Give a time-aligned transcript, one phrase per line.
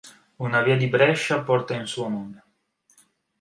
[0.45, 2.43] Una via di Brescia porta in suo nome.